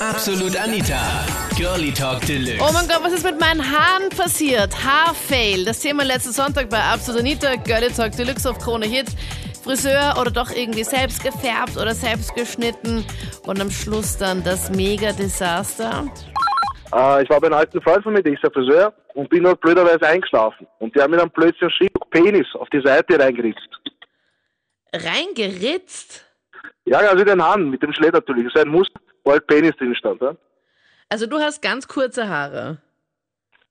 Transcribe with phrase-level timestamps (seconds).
[0.00, 1.26] Absolut Anita.
[1.58, 2.58] Girlie Talk Deluxe.
[2.58, 4.72] Oh mein Gott, was ist mit meinen Haaren passiert?
[4.82, 5.66] Haarfail.
[5.66, 9.08] Das Thema letzten Sonntag bei Absolut Anita, Girlie Talk Deluxe auf Krone Hit.
[9.62, 13.04] Friseur oder doch irgendwie selbst gefärbt oder selbst geschnitten
[13.46, 16.06] und am Schluss dann das Mega-Desaster.
[16.94, 19.44] Äh, ich war bei einem alten Freund von mir, der ist der Friseur, und bin
[19.44, 20.66] dort blöderweise eingeschlafen.
[20.78, 23.68] Und der hat mir dann plötzlich ein Stück Penis auf die Seite reingeritzt.
[24.94, 26.24] Reingeritzt?
[26.86, 28.46] Ja, also den Haaren, mit dem Schlett natürlich.
[28.46, 30.20] Es ist ein Muster, halt Penis drin stand.
[30.22, 30.36] Ja?
[31.08, 32.78] Also du hast ganz kurze Haare.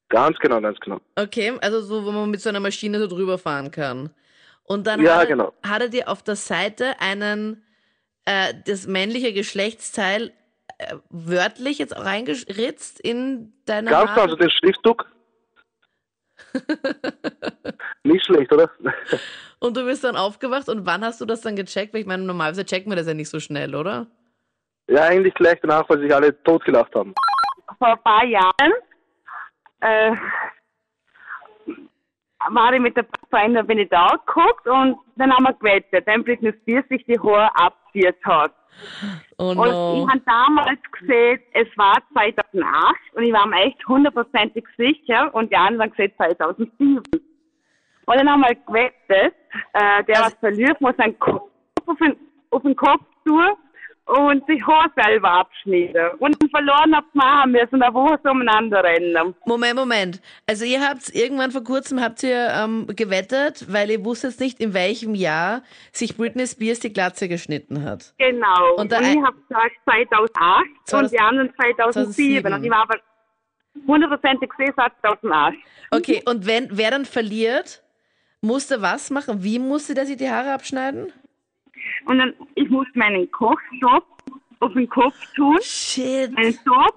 [0.10, 1.00] Ganz genau, ganz genau.
[1.16, 4.10] Okay, also so, wo man mit so einer Maschine so drüber fahren kann.
[4.64, 5.54] Und dann Ja, hat, er, genau.
[5.64, 7.64] hat er dir auf der Seite einen,
[8.26, 10.32] äh, das männliche Geschlechtsteil
[10.80, 14.22] äh, wörtlich jetzt reingeritzt in deine Ganz genau, Haare.
[14.24, 15.06] also den Schriftzug.
[18.04, 18.72] Nicht schlecht, oder?
[19.60, 21.94] Und du bist dann aufgewacht und wann hast du das dann gecheckt?
[21.94, 24.08] Weil ich meine, normalerweise checken wir das ja nicht so schnell, oder?
[24.90, 27.14] Ja, eigentlich gleich danach, weil sich alle totgelacht haben.
[27.78, 28.74] vor ein paar Jahren
[29.82, 30.16] äh,
[32.50, 36.54] war ich mit der Freundin, bin ich da geguckt und dann haben wir gewettet, Britney
[36.62, 38.54] Spears sich die Haare abziert hat.
[39.38, 40.04] Oh Und no.
[40.04, 45.52] ich habe damals gesehen, es war 2008 und ich war mir echt hundertprozentig sicher und
[45.52, 47.04] die anderen haben gesehen 2007.
[48.06, 49.36] Und dann haben wir gewettet,
[49.74, 51.52] äh, der Also- was verliert, muss einen Kopf
[51.86, 52.16] auf den,
[52.50, 53.50] auf den Kopf tun
[54.10, 56.10] und sich Haar selber abschneiden.
[56.18, 59.36] Und wenn verloren habt, machen müssen eine Woche so umeinander rennen.
[59.46, 60.22] Moment, Moment.
[60.48, 64.74] Also ihr habt irgendwann vor kurzem habt ihr ähm, gewettet, weil ihr wusstet nicht, in
[64.74, 65.62] welchem Jahr
[65.92, 68.14] sich Britney Spears die Glatze geschnitten hat.
[68.18, 68.76] Genau.
[68.78, 72.44] Und Und, ich habe gesagt 2008 und die anderen 2007.
[72.44, 72.54] 2007.
[72.54, 72.96] Und ich war aber
[73.88, 75.56] hundertprozentig gesehen seit 2008.
[75.92, 77.84] Okay, und wenn wer dann verliert,
[78.42, 79.44] musste was machen?
[79.44, 81.14] Wie musste der sich die Haare abschneiden?
[82.06, 84.04] Und dann, ich musste meinen Kochstoff
[84.60, 86.36] auf den Kopf tun, Shit.
[86.38, 86.96] einen Topf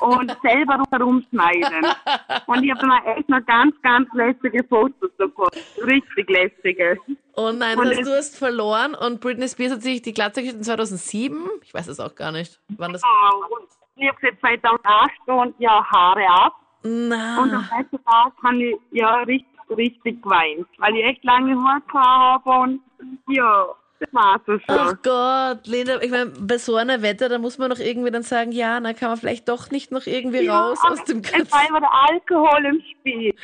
[0.00, 1.86] und selber herumschneiden.
[2.46, 5.48] und ich habe dann echt noch ganz, ganz lässige Fotos davon.
[5.84, 6.98] Richtig lässige.
[7.36, 10.64] Oh nein, Und es- du hast verloren und Britney Spears hat sich die Glatze geschnitten
[10.64, 11.48] 2007?
[11.62, 12.60] Ich weiß es auch gar nicht.
[12.76, 13.02] Wann das?
[13.02, 16.54] Und ich habe gesagt 2008 und ja, Haare ab.
[16.84, 17.78] Und am Na.
[17.78, 19.46] nächsten Tag habe ich ja richtig,
[19.76, 22.80] richtig geweint, weil ich echt lange Haare habe und
[23.28, 23.66] ja,
[24.00, 24.98] das war so Ach schon.
[25.02, 28.52] Gott, Linda, ich meine, bei so einer Wette, da muss man doch irgendwie dann sagen,
[28.52, 31.52] ja, dann kann man vielleicht doch nicht noch irgendwie raus Ja, aus dem Es Ganzen.
[31.52, 33.34] war immer der Alkohol im Spiel.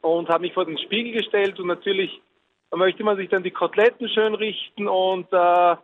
[0.00, 2.20] und habe mich vor den Spiegel gestellt und natürlich
[2.74, 5.76] möchte man sich dann die Koteletten schön richten und äh,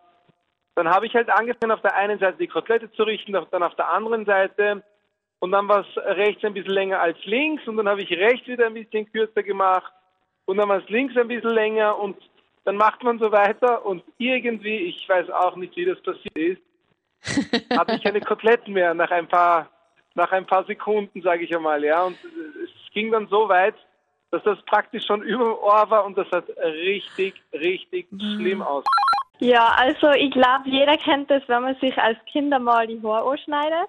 [0.75, 3.75] dann habe ich halt angefangen auf der einen Seite die Kotelette zu richten, dann auf
[3.75, 4.83] der anderen Seite
[5.41, 8.47] und dann war es rechts ein bisschen länger als links und dann habe ich rechts
[8.47, 9.93] wieder ein bisschen kürzer gemacht
[10.47, 12.17] und dann war es links ein bisschen länger und
[12.69, 16.61] dann macht man so weiter und irgendwie, ich weiß auch nicht, wie das passiert ist,
[17.79, 19.71] habe ich keine Koteletten mehr nach ein paar
[20.15, 22.03] nach ein paar Sekunden, sage ich einmal, ja.
[22.03, 23.75] Und es ging dann so weit,
[24.31, 28.85] dass das praktisch schon über dem Ohr war und das hat richtig, richtig schlimm aus.
[29.39, 33.31] Ja, also ich glaube, jeder kennt das, wenn man sich als Kind einmal die Haare
[33.31, 33.89] anschneidet.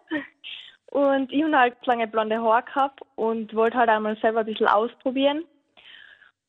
[0.92, 4.68] Und ich habe halt lange blonde Haare gehabt und wollte halt einmal selber ein bisschen
[4.68, 5.44] ausprobieren.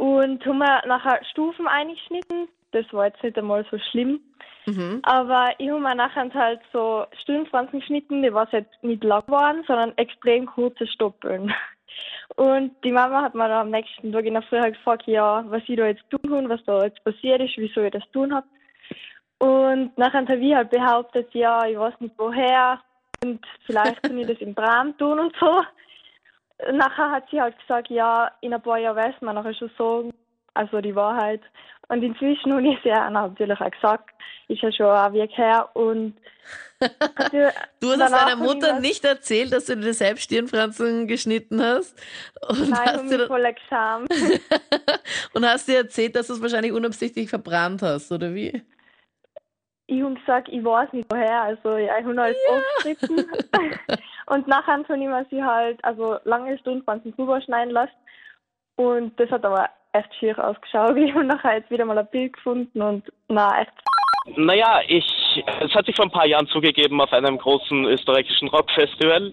[0.01, 2.49] Und haben wir nachher Stufen eingeschnitten.
[2.73, 4.21] Das war jetzt nicht einmal so schlimm.
[4.65, 5.01] Mhm.
[5.03, 9.63] Aber ich habe mir nachher halt so Stirnfransen geschnitten, die war jetzt nicht lang geworden,
[9.67, 11.53] sondern extrem kurze Stoppeln.
[12.37, 15.45] Und die Mama hat mir dann am nächsten Tag in der Früh halt gefragt, ja,
[15.49, 18.35] was ich da jetzt tun kann, was da jetzt passiert ist, wieso ich das tun
[18.35, 18.47] habe.
[19.39, 22.81] Und nachher habe ich halt behauptet, ja, ich weiß nicht woher
[23.23, 25.61] und vielleicht kann ich das im Traum tun und so.
[26.73, 30.11] Nachher hat sie halt gesagt, ja, in ein paar Jahren weiß man nachher schon so,
[30.55, 31.43] also die Wahrheit.
[31.89, 34.11] Und inzwischen habe ich sie ja natürlich auch gesagt,
[34.49, 36.15] ist ja schon ein Weg her und
[37.81, 42.01] Du hast es deiner Mutter nicht erzählt, dass du dir selbst Stirnfransen geschnitten hast
[42.49, 44.09] und Nein, hast, dir, voll geschämt.
[45.35, 48.63] und hast dir erzählt, dass du es wahrscheinlich unabsichtlich verbrannt hast, oder wie?
[49.87, 53.27] Ich habe gesagt, ich weiß nicht woher, also ja, ich habe halt aufgeschnitten.
[54.31, 57.93] und nachher ich mir sie halt, also lange Stunden Fransen drüber schneiden lassen.
[58.77, 60.97] Und das hat aber echt schier ausgeschaut.
[60.97, 63.73] Ich habe nachher jetzt wieder mal ein Bild gefunden und na echt
[64.37, 65.05] Naja, ich,
[65.61, 69.33] es hat sich vor ein paar Jahren zugegeben auf einem großen österreichischen Rockfestival,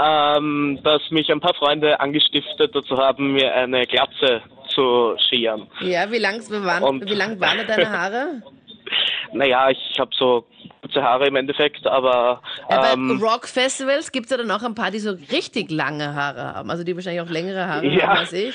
[0.00, 5.68] ähm, dass mich ein paar Freunde angestiftet dazu haben, mir eine Glatze zu scheren.
[5.80, 8.42] Ja, wie lang, wie waren, wie lang waren deine Haare?
[9.32, 10.44] Naja, ich habe so
[10.82, 14.74] kurze Haare im Endeffekt, aber Ja, bei ähm, Rockfestivals gibt es ja dann auch ein
[14.74, 16.70] paar, die so richtig lange Haare haben.
[16.70, 18.08] Also die wahrscheinlich auch längere Haare Ja.
[18.08, 18.54] haben als ich.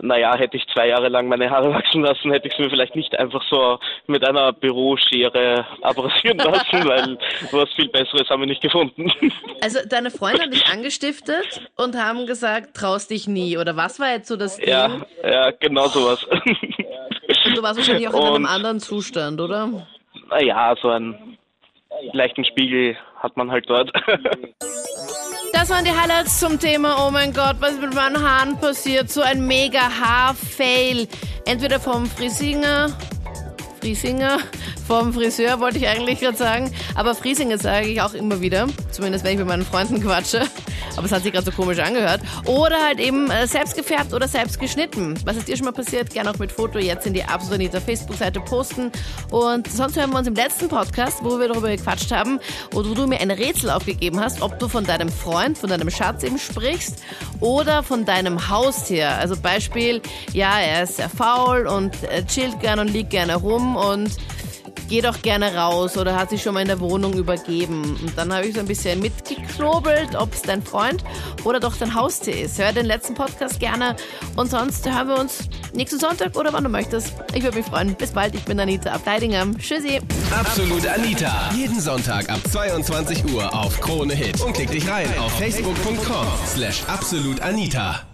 [0.00, 2.96] naja, hätte ich zwei Jahre lang meine Haare wachsen lassen, hätte ich es mir vielleicht
[2.96, 7.18] nicht einfach so mit einer Büroschere abrasieren lassen, weil
[7.52, 9.10] was viel Besseres haben wir nicht gefunden.
[9.62, 13.58] Also deine Freunde haben dich angestiftet und haben gesagt, traust dich nie.
[13.58, 14.68] Oder was war jetzt so das Ding?
[14.68, 16.24] Ja, ja, genau sowas.
[16.24, 19.68] Und du warst wahrscheinlich auch in Und- einem anderen Zustand, oder?
[20.30, 21.36] Naja, so einen
[22.12, 23.90] leichten Spiegel hat man halt dort.
[25.52, 29.10] Das waren die Highlights zum Thema, oh mein Gott, was mit meinen Haaren passiert?
[29.10, 31.06] So ein mega Haarfail.
[31.44, 32.96] Entweder vom Friesinger,
[33.80, 34.38] Friesinger,
[34.86, 39.24] vom Friseur wollte ich eigentlich gerade sagen, aber Friesinger sage ich auch immer wieder, zumindest
[39.24, 40.46] wenn ich mit meinen Freunden quatsche.
[40.96, 42.20] Aber es hat sich gerade so komisch angehört.
[42.46, 45.18] Oder halt eben äh, selbst gefärbt oder selbst geschnitten.
[45.24, 46.10] Was ist dir schon mal passiert?
[46.10, 48.90] Gerne auch mit Foto jetzt in die Absolut Facebook-Seite posten.
[49.30, 52.40] Und sonst hören wir uns im letzten Podcast, wo wir darüber gequatscht haben,
[52.72, 56.22] wo du mir ein Rätsel aufgegeben hast, ob du von deinem Freund, von deinem Schatz
[56.22, 57.02] eben sprichst
[57.40, 59.10] oder von deinem Haustier.
[59.16, 60.00] Also Beispiel,
[60.32, 64.10] ja, er ist sehr faul und äh, chillt gern und liegt gerne rum und
[64.90, 67.96] geht auch gerne raus oder hat sich schon mal in der Wohnung übergeben.
[68.02, 71.04] Und dann habe ich so ein bisschen mitgeklobelt, ob es dein Freund
[71.44, 72.58] oder doch dein Haustier ist.
[72.58, 73.96] Hör den letzten Podcast gerne
[74.36, 77.14] und sonst hören wir uns nächsten Sonntag oder wann du möchtest.
[77.34, 77.94] Ich würde mich freuen.
[77.94, 79.46] Bis bald, ich bin Anita Abteidinger.
[79.58, 80.00] Tschüssi.
[80.36, 81.50] Absolut Anita.
[81.54, 84.40] Jeden Sonntag ab 22 Uhr auf Krone Hit.
[84.40, 88.09] Und klick dich rein auf facebook.com slash absolutanita.